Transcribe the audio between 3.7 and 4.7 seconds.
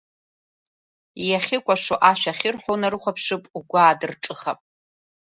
аадырҿыхап…